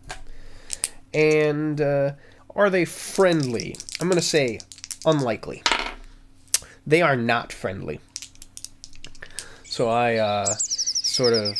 [1.12, 2.12] And uh,
[2.54, 3.76] are they friendly?
[4.00, 4.60] I'm going to say
[5.04, 5.62] unlikely.
[6.86, 8.00] They are not friendly.
[9.64, 11.58] So I uh, sort of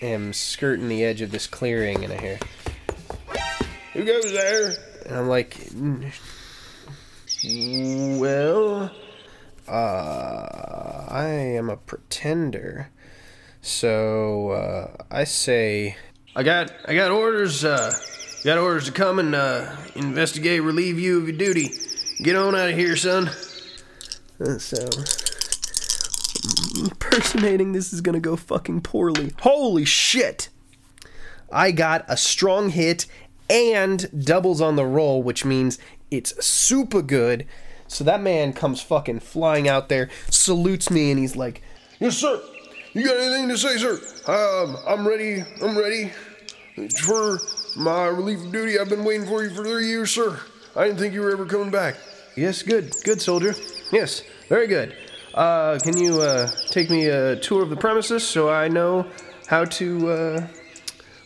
[0.00, 2.38] am skirting the edge of this clearing and I hear,
[3.92, 4.74] Who goes there?
[5.06, 5.56] And I'm like,
[7.44, 8.90] Well,
[9.68, 12.90] uh, I am a pretender.
[13.60, 15.96] So uh, I say,
[16.36, 17.64] I got I got orders.
[17.64, 17.92] Uh,
[18.44, 21.70] got orders to come and uh, investigate, relieve you of your duty.
[22.22, 23.28] Get on out of here, son.
[24.40, 24.76] Uh, so,
[26.80, 29.32] impersonating this is gonna go fucking poorly.
[29.40, 30.48] Holy shit!
[31.52, 33.06] I got a strong hit
[33.50, 35.78] and doubles on the roll, which means
[36.10, 37.46] it's super good.
[37.86, 41.62] So that man comes fucking flying out there, salutes me, and he's like,
[41.98, 42.40] Yes, sir.
[42.98, 44.00] You got anything to say, sir?
[44.26, 45.44] Um, I'm ready.
[45.62, 46.10] I'm ready
[47.00, 47.38] for
[47.76, 48.76] my relief of duty.
[48.76, 50.40] I've been waiting for you for three years, sir.
[50.74, 51.94] I didn't think you were ever coming back.
[52.34, 53.54] Yes, good, good soldier.
[53.92, 54.96] Yes, very good.
[55.32, 59.06] Uh, can you uh, take me a tour of the premises so I know
[59.46, 60.46] how to, uh,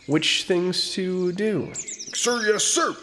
[0.07, 1.73] which things to do?
[1.73, 2.95] Sir, yes, sir.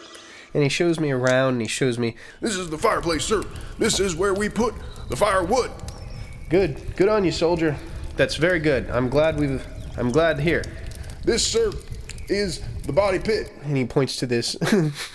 [0.54, 3.42] And he shows me around and he shows me, This is the fireplace, sir.
[3.80, 4.76] This is where we put
[5.08, 5.72] the firewood.
[6.48, 7.76] good, good on you, soldier.
[8.20, 8.90] That's very good.
[8.90, 10.62] I'm glad we've, I'm glad here.
[11.24, 11.72] This, sir,
[12.28, 13.50] is the body pit.
[13.62, 14.58] And he points to this,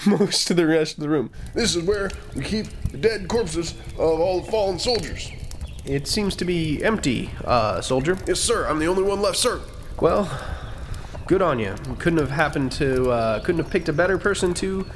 [0.07, 1.29] most to the rest of the room.
[1.53, 5.29] This is where we keep the dead corpses of all the fallen soldiers.
[5.85, 8.17] It seems to be empty, uh, soldier.
[8.25, 8.65] Yes, sir.
[8.65, 9.61] I'm the only one left, sir.
[10.01, 10.27] Well,
[11.27, 11.75] good on you.
[11.99, 14.87] Couldn't have happened to, uh, couldn't have picked a better person to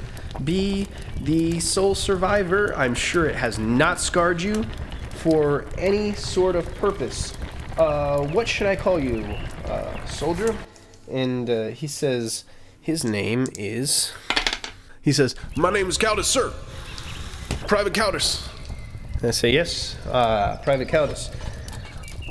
[0.42, 0.88] be
[1.20, 2.74] the sole survivor.
[2.74, 4.64] I'm sure it has not scarred you
[5.10, 7.34] for any sort of purpose.
[7.76, 9.22] Uh, what should I call you,
[9.66, 10.54] uh, soldier?
[11.10, 12.44] And uh, he says
[12.80, 14.12] his name is.
[15.02, 16.52] He says, My name is Countess, sir.
[17.66, 17.96] Private.
[17.96, 21.30] And I say, yes, uh, Private Countess.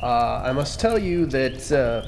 [0.02, 2.06] Uh, I must tell you that uh,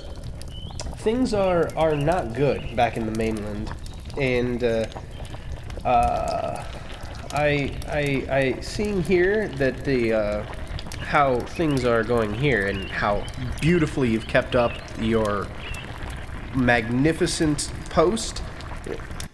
[0.98, 3.72] things are, are not good back in the mainland.
[4.17, 4.86] And uh,
[5.86, 6.63] uh,
[7.32, 10.46] I, I, I, seeing here that the, uh,
[11.12, 13.21] how things are going here and how
[13.60, 15.45] beautifully you've kept up your
[16.56, 18.41] magnificent post,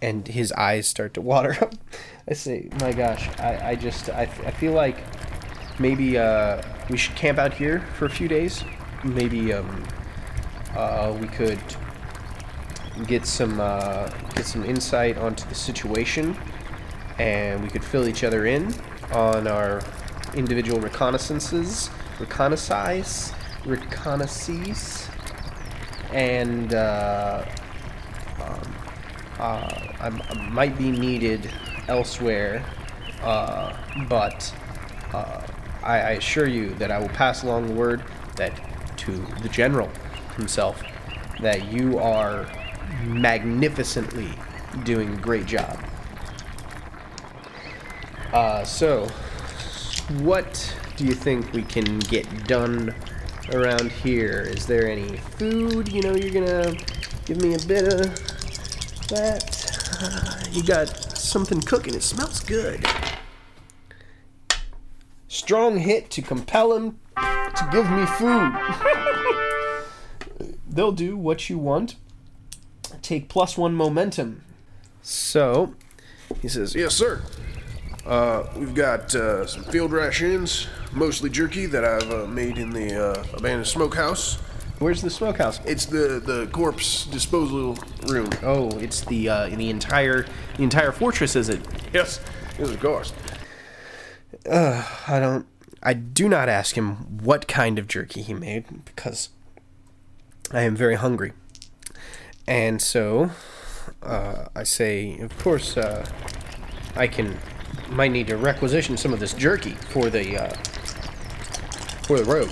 [0.02, 1.76] and his eyes start to water up.
[2.28, 4.98] I say, my gosh, I, I just, I, I feel like
[5.80, 8.64] maybe uh, we should camp out here for a few days.
[9.04, 9.84] Maybe um,
[10.76, 11.60] uh, we could
[13.06, 16.36] get some uh, get some insight onto the situation,
[17.20, 18.74] and we could fill each other in
[19.12, 19.84] on our
[20.36, 25.10] individual reconnaissances, reconnaissance, reconnaissances,
[26.12, 27.46] and uh,
[28.42, 28.76] um,
[29.40, 30.10] uh,
[30.52, 31.50] might be needed
[31.88, 32.66] elsewhere,
[33.22, 33.76] uh,
[34.10, 34.54] but
[35.14, 35.42] uh,
[35.84, 38.04] I, I assure you that I will pass along the word
[38.36, 38.60] that
[38.98, 39.12] to
[39.42, 39.90] the general
[40.36, 40.82] himself
[41.40, 42.48] that you are
[43.06, 44.30] magnificently
[44.84, 45.80] doing a great job.
[48.34, 49.08] Uh, so,
[50.22, 52.96] what do you think we can get done
[53.52, 54.42] around here?
[54.42, 55.92] Is there any food?
[55.92, 56.78] You know, you're gonna
[57.26, 59.68] give me a bit of that.
[60.02, 61.94] Uh, you got something cooking.
[61.94, 62.86] It smells good.
[65.28, 68.54] Strong hit to compel him to give me food.
[70.70, 71.96] They'll do what you want.
[73.02, 74.44] Take plus one momentum.
[75.02, 75.76] So,
[76.42, 77.22] he says, Yes, sir.
[78.08, 82.96] Uh, we've got uh, some field rations, mostly jerky that I've uh, made in the
[82.96, 84.36] uh, abandoned smokehouse.
[84.80, 85.60] Where's the smokehouse?
[85.66, 88.30] It's the, the corpse disposal room.
[88.44, 91.60] Oh, it's the uh, the entire the entire fortress, is it?
[91.94, 92.22] Yes,
[92.58, 93.12] yes, of course.
[94.50, 95.46] I don't.
[95.84, 99.30] I do not ask him what kind of jerky he made because
[100.52, 101.34] I am very hungry,
[102.48, 103.32] and so
[104.02, 106.06] uh, I say, of course, uh,
[106.96, 107.38] I can
[107.90, 110.54] might need to requisition some of this jerky for the uh,
[112.04, 112.50] for the road.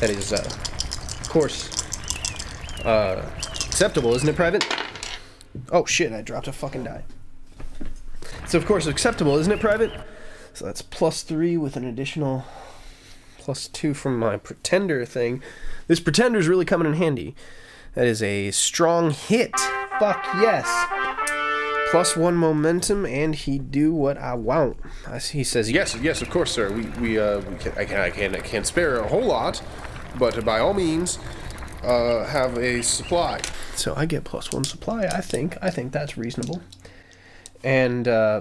[0.00, 1.70] That is, uh, of course,
[2.84, 3.30] uh,
[3.66, 4.66] acceptable, isn't it, Private?
[5.70, 6.12] Oh shit!
[6.12, 7.04] I dropped a fucking die.
[8.46, 9.92] So of course acceptable, isn't it, Private?
[10.52, 12.44] So that's plus three with an additional
[13.38, 15.42] plus two from my pretender thing.
[15.86, 17.34] This pretender is really coming in handy.
[17.94, 19.52] That is a strong hit.
[19.98, 20.66] Fuck yes.
[21.94, 24.78] Plus one momentum, and he do what I want.
[25.06, 25.94] As He says yes.
[25.94, 26.72] Yes, of course, sir.
[26.72, 29.62] We we uh we can I can I can I can't spare a whole lot,
[30.18, 31.20] but by all means,
[31.84, 33.42] uh, have a supply.
[33.76, 35.04] So I get plus one supply.
[35.04, 35.56] I think.
[35.62, 36.62] I think that's reasonable.
[37.62, 38.40] And uh,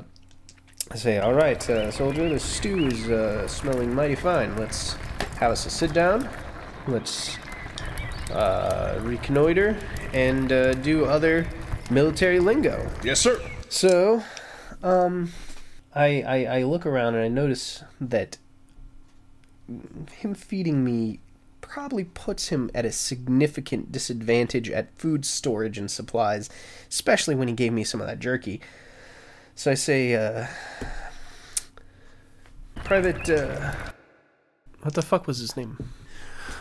[0.90, 4.58] I say, all right, uh, soldier, the stew is uh, smelling mighty fine.
[4.58, 4.94] Let's
[5.38, 6.28] have us a sit down.
[6.88, 7.38] Let's
[8.32, 9.78] uh, reconnoiter
[10.12, 10.50] and
[10.82, 11.46] do other
[11.90, 12.90] military lingo.
[13.04, 13.40] Yes, sir.
[13.70, 14.24] So,
[14.82, 15.32] um,
[15.96, 18.38] I, I I look around and I notice that
[20.12, 21.20] him feeding me
[21.62, 26.50] probably puts him at a significant disadvantage at food storage and supplies,
[26.90, 28.62] especially when he gave me some of that jerky.
[29.56, 30.48] So I say, uh,
[32.84, 33.74] Private, uh,
[34.82, 35.92] what the fuck was his name?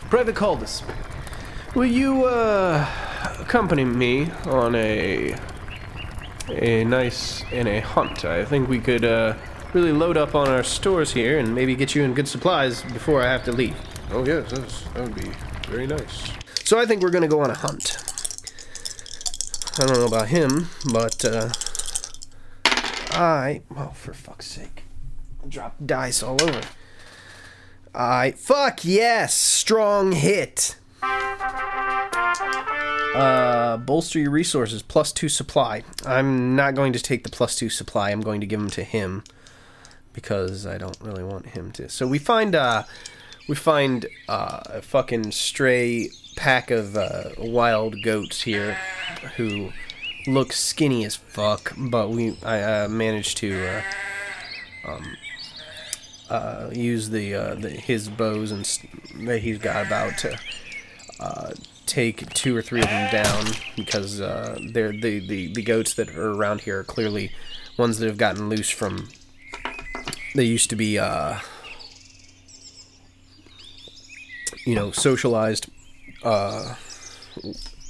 [0.09, 0.81] Private Caldus.
[1.75, 2.87] Will you, uh,
[3.39, 5.35] accompany me on a,
[6.49, 8.25] a nice, in a hunt?
[8.25, 9.35] I think we could, uh,
[9.73, 13.23] really load up on our stores here and maybe get you in good supplies before
[13.23, 13.75] I have to leave.
[14.11, 15.31] Oh, yes, that would be
[15.67, 16.31] very nice.
[16.63, 17.97] So I think we're gonna go on a hunt.
[19.79, 21.49] I don't know about him, but uh,
[23.09, 24.83] I oh for fuck's sake,
[25.49, 26.61] drop dice all over.
[27.95, 30.75] I fuck yes, strong hit.
[33.13, 35.83] Uh, bolster your resources plus two supply.
[36.05, 38.09] I'm not going to take the plus two supply.
[38.09, 39.23] I'm going to give them to him
[40.13, 41.89] because I don't really want him to.
[41.89, 42.83] So we find uh,
[43.47, 48.77] we find uh, a fucking stray pack of uh, wild goats here
[49.37, 49.71] who
[50.25, 53.81] look skinny as fuck, but we I uh, managed to uh,
[54.91, 55.17] um,
[56.31, 58.79] uh, use the, uh, the his bows and s-
[59.25, 60.39] that he's got about to
[61.19, 61.51] uh,
[61.85, 66.09] take two or three of them down because uh, they're the, the the goats that
[66.15, 67.31] are around here are clearly
[67.77, 69.09] ones that have gotten loose from.
[70.35, 70.97] They used to be.
[70.97, 71.39] Uh,
[74.65, 75.69] you know, socialized
[76.23, 76.75] uh,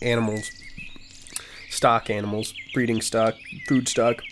[0.01, 0.51] animals,
[1.69, 3.35] stock animals, breeding stock,
[3.67, 4.23] food stock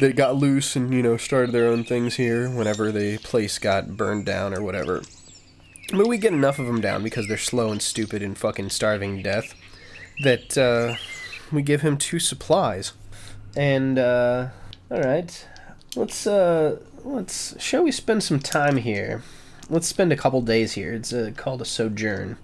[0.00, 3.96] that got loose and you know started their own things here whenever the place got
[3.96, 5.02] burned down or whatever.
[5.92, 9.16] But we get enough of them down because they're slow and stupid and fucking starving
[9.16, 9.54] to death
[10.22, 10.94] that uh,
[11.52, 12.92] we give him two supplies.
[13.56, 14.48] And uh,
[14.90, 15.46] all right,
[15.96, 19.22] let's uh, let's shall we spend some time here?
[19.68, 20.92] Let's spend a couple days here.
[20.92, 22.36] It's uh, called a sojourn.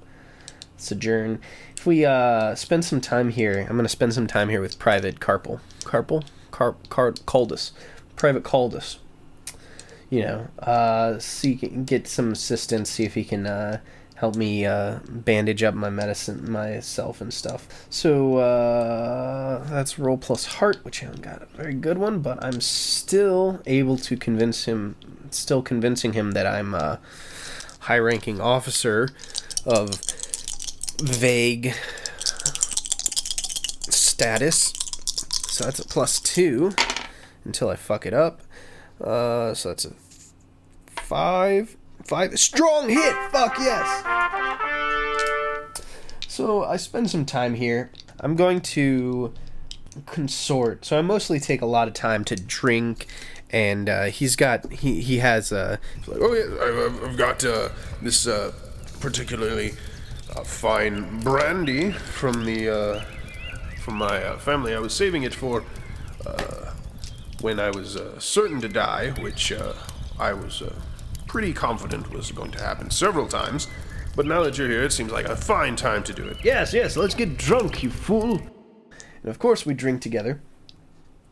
[0.76, 1.40] Sojourn.
[1.76, 5.20] If we uh, spend some time here, I'm gonna spend some time here with Private
[5.20, 5.61] Carpel.
[5.84, 6.24] Carpel?
[6.51, 7.70] Car Car Caldus.
[8.16, 8.99] Private Caldus.
[10.09, 12.90] You know, uh, see get some assistance.
[12.90, 13.80] See if he can uh,
[14.14, 17.86] help me uh, bandage up my medicine myself and stuff.
[17.90, 22.42] So uh, that's roll plus heart, which I haven't got a very good one, but
[22.42, 24.96] I'm still able to convince him.
[25.30, 27.00] Still convincing him that I'm a
[27.80, 29.09] high-ranking officer
[29.66, 30.00] of
[31.00, 31.74] vague
[33.90, 34.72] status.
[35.48, 36.74] So that's a plus two
[37.44, 38.40] until I fuck it up.
[39.03, 39.92] Uh, so that's a
[40.88, 41.76] five.
[42.05, 42.38] Five.
[42.38, 43.14] Strong hit!
[43.32, 44.05] Fuck yes!
[46.28, 47.90] So I spend some time here.
[48.20, 49.32] I'm going to
[50.07, 50.84] consort.
[50.84, 53.07] So I mostly take a lot of time to drink.
[53.51, 57.68] And uh, he's got he he has uh, Like, oh, yeah, I've, I've got uh,
[58.03, 58.53] this uh,
[59.01, 59.72] particularly
[60.34, 63.05] uh, fine brandy from the uh,
[63.80, 64.74] from my uh, family.
[64.74, 65.62] I was saving it for
[66.26, 66.72] uh,
[67.41, 69.74] when I was uh, certain to die, which uh,
[70.18, 70.74] I was uh,
[71.26, 73.68] pretty confident was going to happen several times.
[74.14, 76.39] But now that you're here, it seems like a fine time to do it.
[76.43, 78.41] Yes, yes, let's get drunk, you fool.
[79.22, 80.41] And of course, we drink together.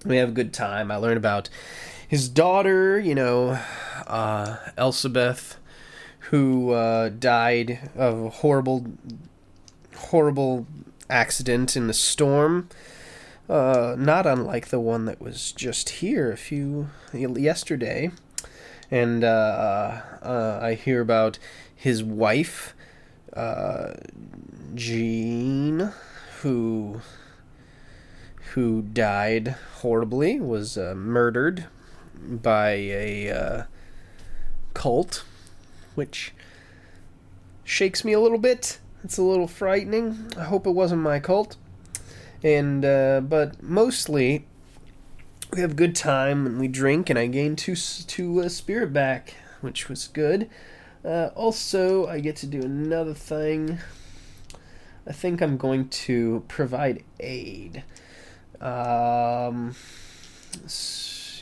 [0.05, 0.91] We have a good time.
[0.91, 1.49] I learn about
[2.07, 3.59] his daughter, you know,
[4.07, 4.57] uh,
[6.31, 8.87] who uh, died of a horrible,
[9.97, 10.67] horrible
[11.09, 12.69] accident in the storm.
[13.49, 18.11] Uh, not unlike the one that was just here a few yesterday.
[18.91, 21.39] And uh, uh, I hear about
[21.75, 22.75] his wife,
[23.35, 23.95] uh,
[24.75, 25.93] Jean,
[26.41, 27.01] who
[28.53, 31.67] who died horribly, was uh, murdered
[32.17, 33.65] by a
[34.75, 35.25] cult,
[35.97, 36.33] which
[37.65, 38.79] shakes me a little bit.
[39.03, 40.33] It's a little frightening.
[40.39, 41.57] I hope it wasn't my cult.
[42.45, 44.47] And uh, but mostly
[45.53, 48.93] we have a good time and we drink and I gain two two uh, spirit
[48.93, 50.49] back, which was good.
[51.05, 53.79] Uh, also, I get to do another thing.
[55.07, 57.83] I think I'm going to provide aid.
[58.61, 59.75] Um,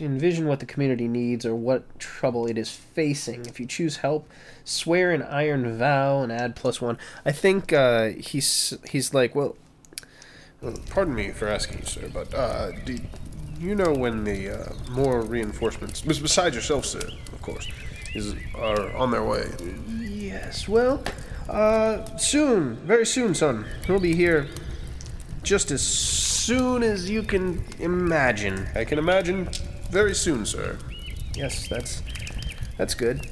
[0.00, 3.46] envision what the community needs or what trouble it is facing.
[3.46, 4.28] If you choose help,
[4.64, 6.98] swear an iron vow and add plus one.
[7.24, 9.56] I think uh, he's he's like, well,
[10.90, 12.96] Pardon me for asking you, sir, but uh, do
[13.58, 17.00] you know when the uh, more reinforcements, besides yourself, sir,
[17.32, 17.68] of course,
[18.14, 19.48] is are on their way?
[19.98, 21.02] Yes, well,
[21.48, 23.64] uh, soon, very soon, son.
[23.86, 24.46] He'll be here
[25.42, 28.68] just as soon as you can imagine.
[28.76, 29.48] I can imagine
[29.90, 30.78] very soon, sir.
[31.34, 32.02] Yes, that's
[32.78, 33.28] that's good.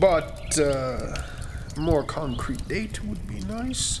[0.00, 1.22] But uh,
[1.78, 4.00] more concrete date would be nice.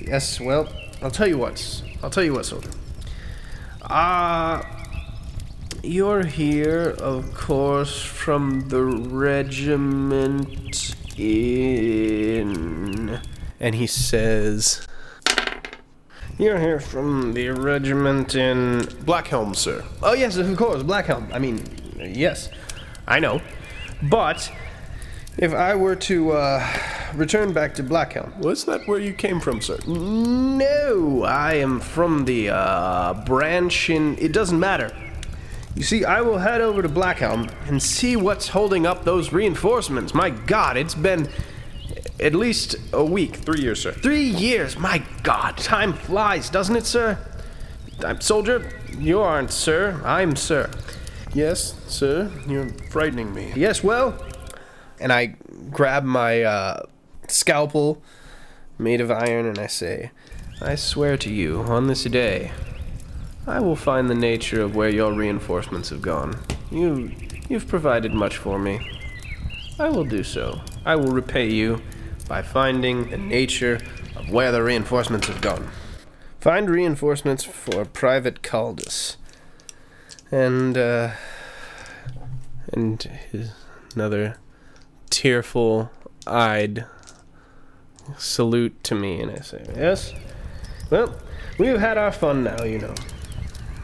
[0.00, 0.68] Yes, well,
[1.02, 1.82] I'll tell you what.
[2.02, 2.70] I'll tell you what, soldier.
[3.82, 4.66] Ah,
[5.82, 13.20] you're here, of course, from the regiment in.
[13.60, 14.86] And he says.
[16.38, 18.80] You're here from the regiment in.
[19.04, 19.84] Blackhelm, sir.
[20.02, 21.32] Oh, yes, of course, Blackhelm.
[21.32, 21.62] I mean,
[21.98, 22.48] yes,
[23.06, 23.40] I know.
[24.02, 24.50] But
[25.38, 26.66] if I were to uh,
[27.14, 29.78] return back to Blackhelm, Was that where you came from, sir?
[29.86, 34.16] no, I am from the uh, branch in.
[34.18, 34.94] It doesn't matter.
[35.74, 40.12] You see, I will head over to Blackhelm and see what's holding up those reinforcements.
[40.12, 41.28] My God, it's been
[42.20, 43.36] at least a week.
[43.36, 43.92] Three years, sir.
[43.92, 44.76] Three years.
[44.78, 47.18] My God, time flies, doesn't it, sir?
[48.04, 48.70] I'm soldier.
[48.98, 50.00] You aren't, sir.
[50.04, 50.70] I'm sir.
[51.32, 52.30] Yes, sir.
[52.46, 53.52] You're frightening me.
[53.56, 54.14] Yes, well.
[55.02, 55.34] And I
[55.72, 56.82] grab my uh,
[57.26, 58.00] scalpel
[58.78, 60.12] made of iron and I say,
[60.60, 62.52] I swear to you, on this day,
[63.48, 66.38] I will find the nature of where your reinforcements have gone.
[66.70, 67.10] You,
[67.48, 68.78] you've provided much for me.
[69.80, 70.60] I will do so.
[70.84, 71.82] I will repay you
[72.28, 73.80] by finding the nature
[74.14, 75.68] of where the reinforcements have gone.
[76.38, 79.16] Find reinforcements for Private Caldus.
[80.30, 81.10] And, uh,
[82.72, 83.50] and his,
[83.96, 84.38] another
[85.12, 85.90] tearful
[86.26, 86.86] eyed
[88.16, 90.12] salute to me, and I say, Yes?
[90.90, 91.14] Well,
[91.58, 92.94] we've had our fun now, you know.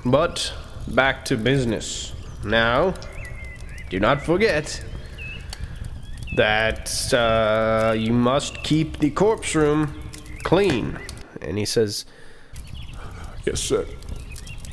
[0.05, 0.53] But
[0.89, 2.15] back to business.
[2.45, 2.95] Now,
[3.91, 4.83] do not forget
[6.37, 10.01] that uh, you must keep the corpse room
[10.45, 10.99] clean.
[11.43, 12.07] And he says,
[13.45, 13.87] Yes, sir.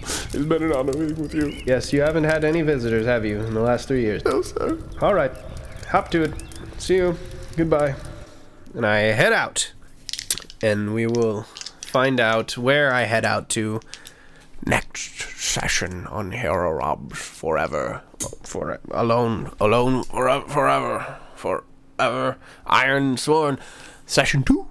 [0.02, 1.62] It's been an honor meeting with you.
[1.66, 4.24] Yes, you haven't had any visitors, have you, in the last three years?
[4.24, 4.78] No, sir.
[5.02, 5.32] All right,
[5.90, 6.34] hop to it.
[6.78, 7.18] See you.
[7.56, 7.96] Goodbye.
[8.74, 9.72] And I head out,
[10.62, 11.44] and we will
[11.82, 13.80] find out where I head out to
[14.66, 18.02] next session on Hero Robs Forever.
[18.44, 22.38] For alone, alone forever, forever, forever.
[22.68, 23.60] Ironsworn,
[24.06, 24.68] session two.